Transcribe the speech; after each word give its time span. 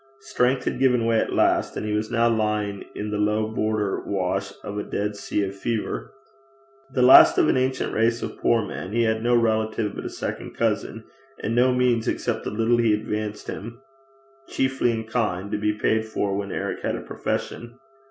Strength 0.21 0.63
had 0.65 0.79
given 0.79 1.05
way 1.05 1.19
at 1.19 1.31
last, 1.31 1.77
and 1.77 1.85
he 1.85 1.93
was 1.93 2.09
now 2.09 2.27
lying 2.27 2.83
in 2.95 3.11
the 3.11 3.19
low 3.19 3.47
border 3.47 4.01
wash 4.03 4.51
of 4.63 4.79
a 4.79 4.83
dead 4.83 5.15
sea 5.15 5.43
of 5.43 5.53
fever. 5.53 6.11
The 6.91 7.03
last 7.03 7.37
of 7.37 7.47
an 7.47 7.55
ancient 7.55 7.93
race 7.93 8.23
of 8.23 8.39
poor 8.39 8.65
men, 8.65 8.93
he 8.93 9.03
had 9.03 9.21
no 9.21 9.35
relative 9.35 9.93
but 9.93 10.03
a 10.03 10.09
second 10.09 10.55
cousin, 10.55 11.03
and 11.41 11.53
no 11.53 11.71
means 11.71 12.07
except 12.07 12.45
the 12.45 12.49
little 12.49 12.77
he 12.77 12.95
advanced 12.95 13.45
him, 13.47 13.79
chiefly 14.47 14.89
in 14.91 15.03
kind, 15.03 15.51
to 15.51 15.59
be 15.59 15.71
paid 15.77 16.05
for 16.07 16.35
when 16.35 16.51
Eric 16.51 16.79
had 16.81 16.95
a 16.95 17.01
profession. 17.01 17.75